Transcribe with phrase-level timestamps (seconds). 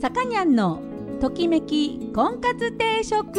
[0.00, 0.80] さかにゃんの
[1.20, 3.38] ときめき婚活定食。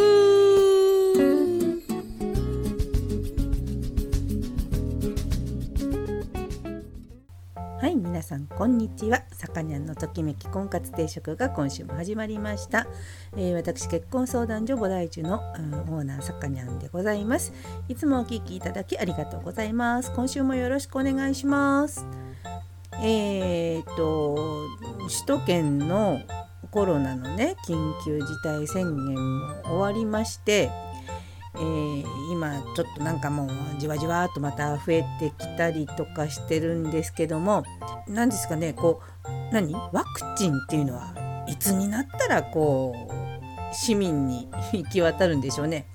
[7.81, 9.23] はい皆さんこんにちは。
[9.31, 12.85] さかにゃんのときめき婚活定食が今週も始まりました、
[13.35, 17.53] えー、私結婚相談所菩提樹の、うん、オーナーさかにゃんでございます。
[17.89, 20.11] いつもお聞きいただきありがとうございます。
[20.11, 22.05] 今週もよろしくお願いします。
[23.03, 24.67] えー、っと
[25.07, 26.19] 首都圏の
[26.71, 30.71] コロナのね緊急事態宣言も終わりまして、
[31.55, 33.49] えー、今ちょっとなんかもう
[33.79, 37.63] じわじわとまた増えてきたりとかしてるんですけども
[38.07, 39.73] 何ですかねこう何？
[39.73, 42.95] ワクチンっていうのはいつになったらこ
[43.71, 45.85] う市民に行き渡るんでしょうね。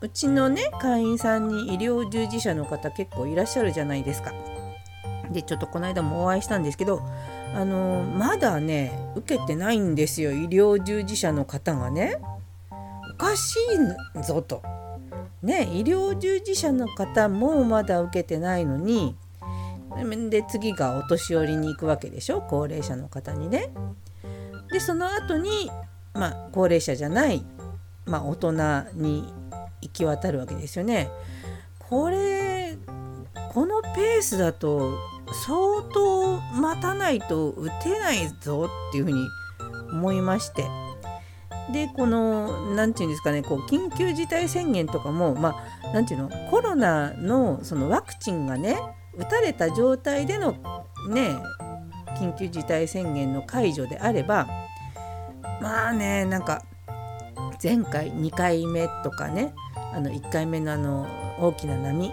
[0.00, 4.32] うちのね会員さんに医療従事者の方結構いらっしゃるじゃないですか。
[5.32, 7.02] でちょっとこの間もお会いしたんですけど
[7.54, 12.18] あのまだね受けてないんですよ医療従事者の方がね
[12.70, 13.56] おかし
[14.18, 14.62] いぞと。
[15.42, 19.16] ね医療従事者の方もまだ受けてないのに
[20.30, 22.40] で次がお年寄りに行くわけでしょ？
[22.40, 23.70] 高齢者の方にね。
[24.70, 25.70] でその後に
[26.14, 27.44] まあ高齢者じゃない、
[28.06, 28.52] まあ、大人
[28.94, 29.32] に
[29.82, 31.10] 行き渡るわけですよね。
[31.78, 32.78] これ
[33.52, 34.96] このペースだと
[35.32, 39.28] 相当待たないと打てないぞっていうふうに
[39.92, 40.66] 思いまして。
[41.72, 48.76] でこの何て言うんですかねこう緊急事態宣言とかもまあ何て言うのコロナのそのワクチンがね
[49.16, 50.52] 打たれた状態での
[51.08, 51.36] ね
[52.18, 54.48] 緊急事態宣言の解除であれば
[55.60, 56.64] まあねなんか
[57.62, 59.54] 前回2回目とかね
[59.94, 61.06] あの1回目のあの
[61.38, 62.12] 大きな波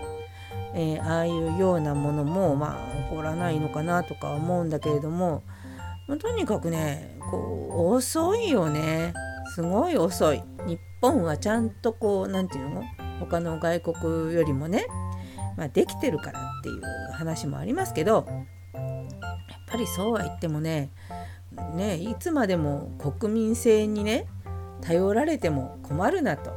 [0.74, 5.44] えー、ああいうようなものもまあ起こらないのかなとか思うんだけれども、
[6.08, 9.14] まあ、とにかくねこう遅いよね。
[9.56, 10.44] すごい遅い。
[10.68, 12.84] 日本はちゃんとこう何て言うの？
[13.20, 14.86] 他の外国よりもね、
[15.58, 16.82] まあ、できてるからっていう
[17.14, 18.26] 話もありますけど
[18.74, 19.16] やっ
[19.68, 20.92] ぱりそうは言ってもね
[21.76, 24.28] ねいつまでも国民性にね
[24.82, 26.52] 頼られても困るなと。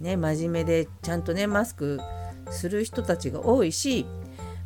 [0.00, 2.00] ね真面目でちゃんとねマスク
[2.52, 4.06] する人たちが多いし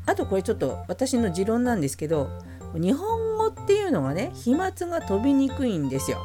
[0.05, 2.29] あとこれちょっと私の持論なんですけど
[2.75, 6.19] 日本語っていうのがね飛沫が飛びにくいんですよ。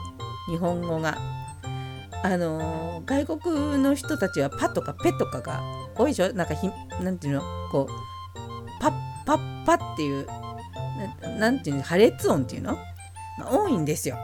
[0.50, 1.18] 日本語が。
[2.24, 5.64] あのー、外国の人たちはパとかペとかが
[5.96, 6.34] 多いでしょ？
[6.34, 6.70] なんかひ
[7.02, 7.42] なんていうの？
[7.72, 8.92] こうパッ
[9.26, 10.28] パッパっていう
[11.40, 11.82] なんていうの？
[11.82, 12.74] 破裂音っていうの、
[13.40, 14.18] まあ、多いんですよ。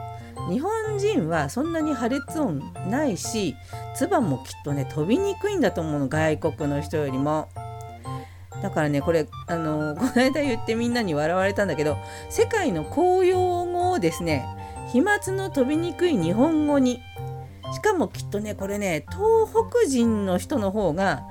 [0.47, 3.56] 日本人はそんなに破裂音ないし
[3.96, 7.50] 唾もきっとね飛びにくいんだと思うの外国の人よりも。
[8.62, 11.96] だからねこれあの この間言ってみんなに笑われたんだけど
[12.30, 14.46] 世界の公用語をですね
[14.91, 17.02] 飛沫の飛びにくい日本語に。
[17.74, 21.24] しかもきっとねこれね東北人の人の方が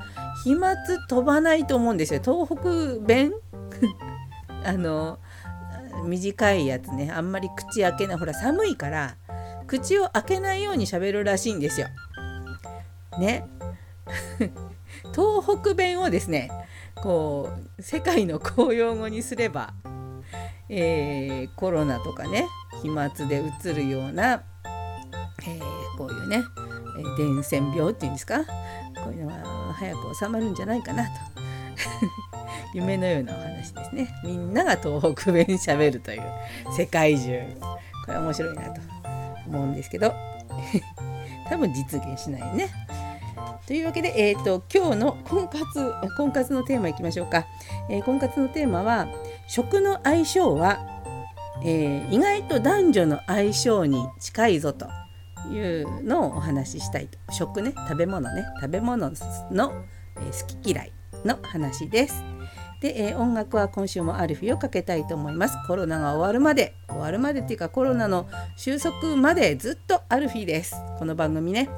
[0.44, 0.77] 飛沫
[1.09, 2.21] 飛ばないと思うんですよ。
[2.22, 3.33] 東北弁？
[4.65, 5.19] あの
[6.04, 8.19] 短いやつねあんまり口開けない。
[8.19, 9.16] ほら寒いから
[9.66, 11.88] 口を開けないようにしゃべるらしいんですよ。
[13.19, 13.47] ね。
[15.15, 16.50] 東北弁をですね
[16.94, 19.72] こう世界の公用語にすれば、
[20.69, 22.47] えー、コロナとかね
[22.82, 24.43] 飛沫でうつるような、
[25.47, 25.60] えー、
[25.98, 26.43] こういうね、
[27.16, 28.44] 伝染病っていうんですか？
[29.03, 31.10] こういうのは早く収まるんじゃないかなと。
[32.75, 34.09] 夢のようなお話ですね。
[34.25, 36.22] みんなが東北弁しゃべるという
[36.77, 37.41] 世界中。
[38.04, 38.96] これ面白いなと。
[39.49, 40.12] 思うんですけど
[41.49, 42.69] 多分実現しないね。
[43.67, 47.47] というわけで、えーと、今日の婚活婚活のテーマいきましょうか、
[47.91, 49.09] えー、婚活のテーマは
[49.49, 50.79] 食の相性は、
[51.65, 54.87] えー、意外と男女の相性に近いぞと
[55.53, 59.11] いうのをお話ししたいと食ね食べ物ね食べ物
[59.51, 59.73] の、
[60.17, 60.93] え、好き嫌い
[61.25, 62.35] の話です。
[62.86, 65.56] で、えー、音楽は今週もアルフィをかけたいと思います。
[65.66, 70.77] コロナが終わるまで終わるまでっていうかコロナの収束までずっとアルフィです。
[70.97, 71.68] この番組ね。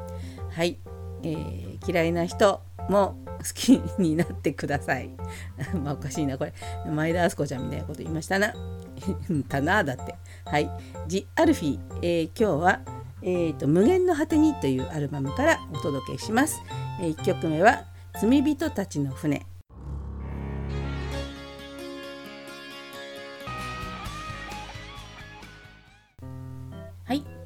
[0.51, 0.77] はい、
[1.23, 2.61] えー、嫌いな人
[2.91, 5.09] も好きになってください。
[5.83, 6.53] まあおかしいなこれ。
[6.93, 8.53] 前田敦子ちゃんみたいなこと言いましたな。
[9.49, 10.15] たなだって。
[10.45, 10.71] はい
[11.09, 12.81] 「ジ・アルフィ」えー、今日は
[13.23, 16.61] 「えーと、無限の果てに」というアルバムからお届けします、
[17.01, 17.85] えー、1曲目は
[18.21, 19.47] 「罪人たちの船」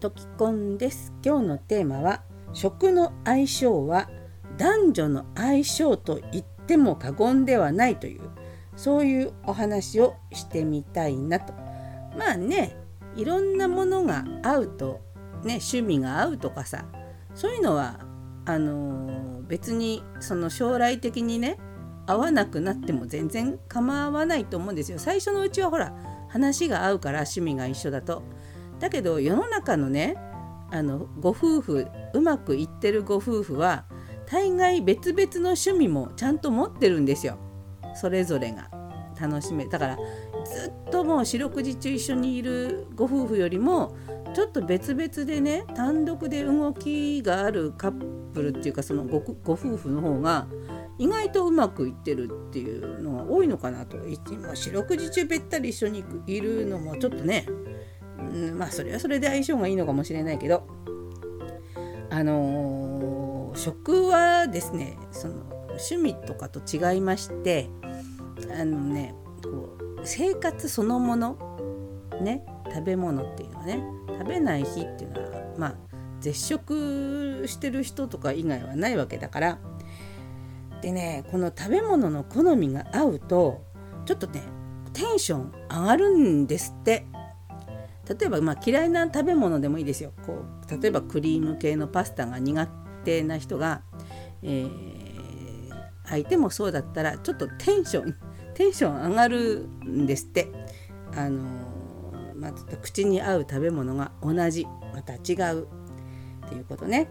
[0.02, 4.10] ときこんです今日のテーマは食の相性は
[4.58, 8.22] 男女の相性と言っても過言ではないという
[8.74, 11.52] そういうお話をしてみたいなと
[12.18, 12.76] まあね
[13.14, 15.00] いろんなものが合うと
[15.44, 16.84] ね趣味が合うとかさ
[17.36, 18.00] そういうのは
[18.44, 21.58] あのー、別にその将来的にね
[22.08, 24.98] 合わなくなっても全然構わないと思うんですよ。
[24.98, 25.94] 最初のうちはほら
[26.28, 28.24] 話が合うから趣味が一緒だと。
[28.82, 30.16] だけど世の中のね
[30.72, 33.84] あのご夫婦うまくいってるご夫婦は
[34.26, 37.38] 大概別々の趣味もちゃんと持ってるんですよ。
[37.94, 38.68] それぞれが。
[39.20, 43.94] 楽しめだからずっともう四六時中一緒にいるご夫婦よりも
[44.34, 50.48] ちょっと別々でね単独で動きがあるカップルっていうかそのごご夫婦の方が
[50.98, 53.96] 意外とうまくいってるっていうのが多いのかなと。
[54.54, 57.46] 四六時中べったり一緒にいるのもちょっとね、
[58.30, 60.66] うん、まあそれはそれで相性がいいのかもしれないけど。
[62.12, 67.70] あのー、食はですねその趣味とかと違いまして
[68.54, 71.38] あのねこう生活そのもの
[72.20, 75.74] ね食べ物っていうのはね食べない日っていうのはまあ
[76.20, 79.58] 絶食してる人とか以外はないわけだから。
[80.82, 83.62] でねこの食べ物の好みが合うと
[84.04, 84.42] ちょっとね
[84.92, 87.06] テンション上がるんですって。
[88.08, 90.12] 例えば、まあ、嫌いな食べ物でもいいですよ。
[90.26, 92.66] こう例えばクリーム系のパスタが苦
[93.04, 93.82] 手な人が、
[94.42, 94.70] えー、
[96.04, 98.16] 相手もそうだったらちょっとテンション
[98.54, 100.50] テンション上がるんですって。
[101.14, 101.42] あの
[102.34, 104.66] まあ、口に合う食べ物が同じ。
[104.94, 105.68] また違う。
[106.46, 107.08] っていうことね。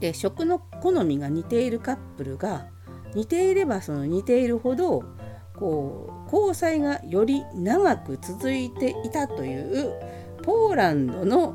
[0.00, 2.66] で食の好みが似ているカップルが
[3.14, 5.04] 似ていればその似ているほど
[5.62, 9.92] こう交際がより長く続いていたという
[10.42, 11.54] ポーランドの、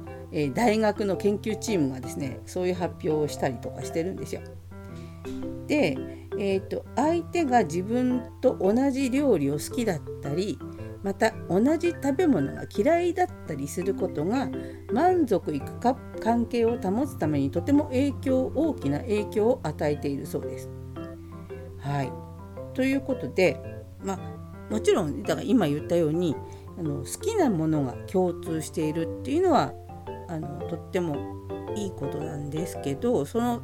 [0.53, 4.41] 大学の研究チームがですねそういう発表をしたりとかしてるんですよ。
[5.67, 5.97] で、
[6.37, 10.57] えーと、相手が自分と同じ料理を好きだったり
[11.03, 14.49] また同じ食べ物が嫌いだったりすることが
[14.93, 20.69] 満足いくか関係を保つためにとても影響大きな影響を与えているそうです。
[21.79, 22.11] はい
[22.73, 26.35] ということでまあもちろんだから今言ったように
[26.77, 29.73] あの好きなものが共通しているっていうのは
[30.27, 31.15] あのとっても
[31.75, 33.61] いいことなんですけどその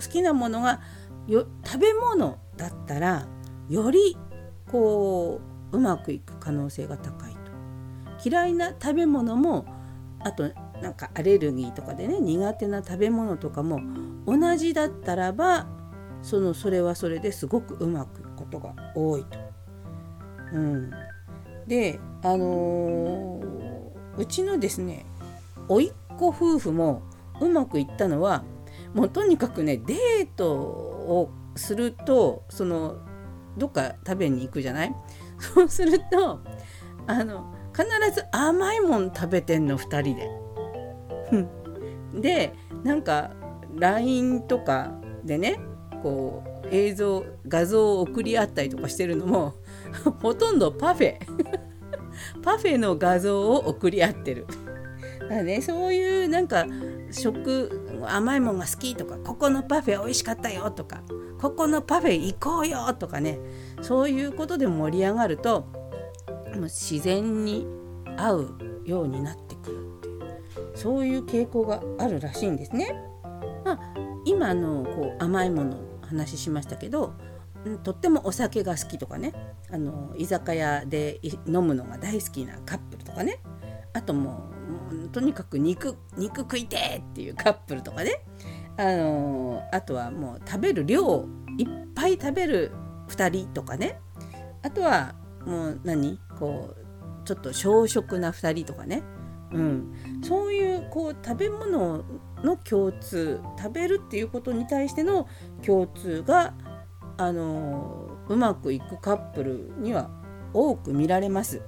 [0.00, 0.80] 好きなものが
[1.26, 3.26] よ食べ物だったら
[3.68, 4.16] より
[4.70, 5.40] こ
[5.72, 7.38] ううまくいく可能性が高いと。
[8.24, 9.66] 嫌いな食べ物も
[10.20, 10.50] あと
[10.80, 13.80] なんかアレルギーとかでね苦手な食べ物とかも
[14.26, 15.66] 同じだったらば
[16.22, 19.51] そのそれはそれですごくうまくいくことが多いと。
[20.52, 20.90] うん、
[21.66, 25.06] であのー、うちのですね
[25.68, 27.02] 甥っ子夫婦も
[27.40, 28.44] うまくいったのは
[28.94, 32.98] もうとにかくねデートをするとその
[33.56, 34.94] どっか食べに行くじゃない？
[35.38, 36.40] そうすると
[37.06, 40.30] あの必ず甘いもん食べてんの2人で。
[42.20, 42.52] で
[42.84, 43.30] なんか
[43.74, 44.92] LINE とか
[45.24, 45.58] でね
[46.02, 49.54] こう映像画像を送り合ったりとかしてるのも
[50.20, 51.18] ほとんどパフェ
[52.42, 54.46] パフェの画像を送り合ってる。
[55.20, 56.66] だからねそういうなんか
[57.10, 57.70] 食
[58.06, 61.02] 甘いもんが好きとかここのパフェ美味しかったよとか
[61.40, 63.38] ここのパフェ行こうよとかね
[63.80, 65.66] そういうことで盛り上がると
[66.54, 67.66] もう自然に
[68.16, 72.94] 合うようになってくるっていうそういう傾向があるらしいんですね。
[73.64, 77.14] まあ、今のこう甘いもの話しましたけど
[77.82, 79.32] とってもお酒が好きとかね
[79.70, 83.40] あの居酒屋で飲むのが大好きなカップルとかね。
[83.94, 84.48] あとも
[84.90, 88.22] うとにかく肉肉食いてっていうカップルとかね。
[88.78, 91.26] あのあとはもう食べる量
[91.58, 92.72] いっぱい食べる
[93.08, 94.00] 2人とかね。
[94.62, 95.14] あとは
[95.44, 96.18] もう何？
[96.38, 99.02] こうちょっと小食な2人とかね、
[99.52, 102.02] うん、そういうこう食べ物
[102.42, 105.28] の共通食べるっていうことに対しての
[105.64, 106.54] 共通が
[107.16, 110.10] あのうまくいくカップルには
[110.52, 111.62] 多く見られます。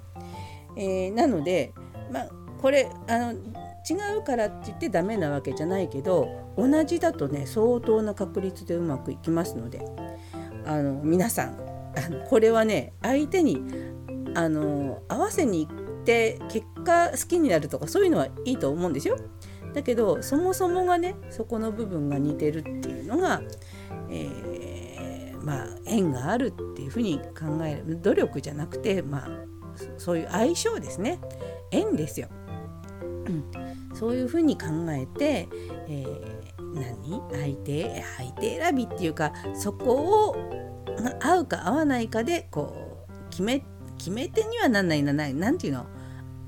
[0.77, 1.73] えー、なので、
[2.13, 2.29] まあ、
[2.61, 9.85] これあの違うからって言ってダメなわけじゃないけど同じだとね相当な確率でうまくいきますので
[10.67, 11.59] あの皆さん
[11.97, 13.63] あのこれはね相手に
[14.35, 19.17] あの合わせに行って結果好きになるとかそういうのはいいと思うんですよ。
[19.75, 23.43] だけどそもそもがねそこの部分が似てるっていうのが、
[24.09, 28.01] えーまあ、縁があるっていうふうに考える。
[28.01, 29.31] 努力じゃなくて、まあ、
[29.99, 31.21] そういう相性ですね。
[31.71, 32.29] 縁ですよ、
[33.95, 35.49] そういうふうに考えて、
[35.89, 37.21] えー、何？
[37.33, 38.05] 相手？
[38.17, 40.37] 相手選びっていうかそこを
[41.21, 43.67] 合うか合わないかでこう決め
[43.99, 45.87] 決め手にはなんないなないなんていうの？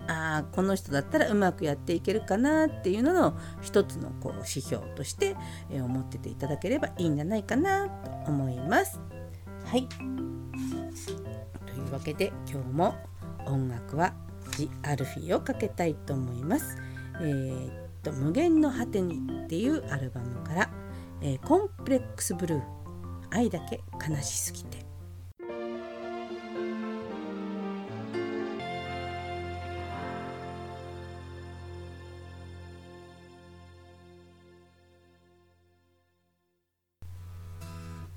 [0.09, 5.37] あこの人だったらうまくやっていけるかなっていうのの一つのこう指標として、
[5.71, 9.01] え、思ってていただければいいんじゃないかなと思います。
[9.65, 12.95] はいというわけで今日も
[13.47, 14.15] 音楽は
[14.57, 16.79] ジ・アルフィーをかけたいと思います。
[17.21, 17.73] えー、っ
[18.03, 20.71] と「無限の果てに」っていうアルバムから
[21.21, 22.63] 「えー、コンプレックスブルー
[23.31, 24.85] 愛だけ悲しすぎて」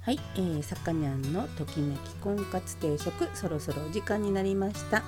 [0.09, 5.03] はい、えー、さかにゃんのときめき婚活定食そろそろお時間になりました、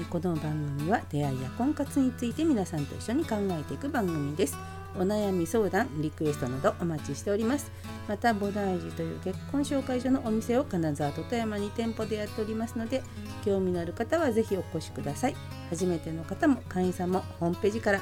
[0.00, 4.56] えー、この番組は出会いや婚活について皆さんと一緒に考えていく番組です。
[4.94, 7.70] お悩み相談リクエストなどお待ちしております。
[8.08, 13.02] また菩提寺という結婚紹介所のお店を金沢と富山に店舗でやっておりますので
[13.44, 15.36] 興味のある方はぜひお越しください。
[15.68, 18.00] 初めての方も会員さんもホームページから、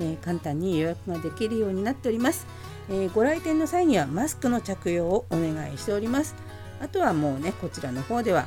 [0.00, 2.46] え、簡単に予約ができるようになっております。
[2.90, 6.34] え、ご来店の際にはマスクの着用をお願いしております。
[6.80, 8.46] あとはもうねこちらの方では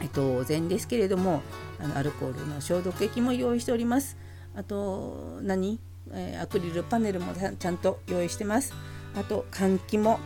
[0.00, 1.42] えっと前ですけれども
[1.80, 4.16] あのアルコールの消毒液も用意しております。
[4.56, 5.78] あと何、
[6.12, 8.74] えー、アクリルパネルもちゃんと用意してます。
[9.16, 10.18] あと換気も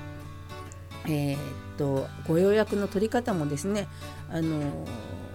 [1.06, 1.38] えー、っ
[1.76, 3.88] とご予約の取り方もですね
[4.30, 4.86] あの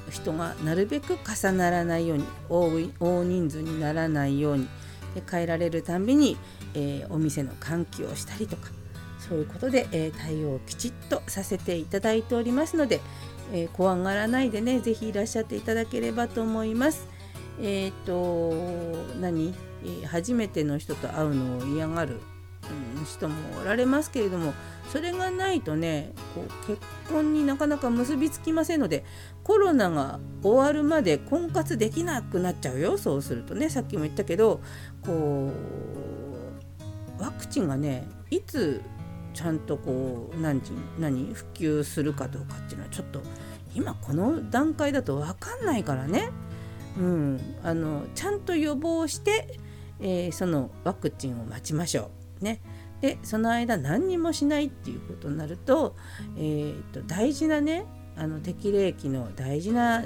[0.10, 4.68] 人がなるべく重ならないように大人数にならないように
[5.16, 6.38] で変えられるたんびに、
[6.74, 8.70] えー、お店の換気をしたりとか
[9.20, 13.02] そういうことで、えー、対応をきちっとさせていただいておりますので、
[13.52, 17.08] えー、怖がらないでね是非いらっしゃっていただければと思います。
[17.60, 18.52] えっ、と
[19.20, 22.20] 何、え初めての人と会うのを嫌がる、
[22.98, 24.54] うん、人もおられますけれども
[24.92, 26.80] それがないとねこう結
[27.10, 29.04] 婚になかなか結びつきませんので
[29.44, 32.98] コロナが終わるまで婚活できなくなっちゃうよ。
[32.98, 34.62] そうするとねさっきも言ったけど
[35.06, 35.52] こ
[37.20, 38.82] うワクチンがねいつ
[39.34, 43.22] ちゃんとこう何時何普及するかどうかっていうのはちょっと
[43.76, 46.32] 今この段階だと分かんないからね、
[46.98, 49.60] うん、あのちゃんと予防して、
[50.00, 52.10] えー、そのワクチンを待ちましょ
[52.42, 52.44] う。
[52.44, 52.62] ね、
[53.02, 55.96] でその間何にもしないっていうことになると,、
[56.36, 57.86] えーと、大事なね
[58.16, 60.04] あの適齢期の大事な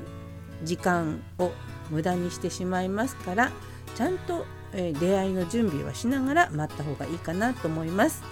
[0.63, 1.51] 時間を
[1.89, 3.51] 無駄にしてしまいますから
[3.95, 8.24] ちゃんと、えー、出会いの準備はしながら待った方がいいかなと思います。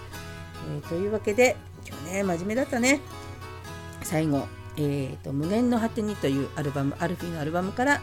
[0.73, 1.55] えー、というわけで
[1.87, 2.99] 今日ね真面目だったね
[4.03, 4.47] 最後、
[4.77, 8.01] えーと「無限の果てに」というアルバムアルフィーのアルバムから、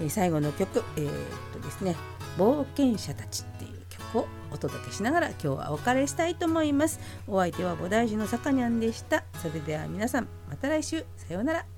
[0.00, 1.08] えー、最後の曲えー、
[1.52, 1.96] とですね
[2.38, 7.00] 「冒険者たち」っていう曲をお届けしながら今日はお別れしたいと思います。
[7.26, 9.24] お相手は菩提寺のさかにゃんでした。
[9.42, 11.04] それでは皆さんまた来週。
[11.16, 11.77] さようなら。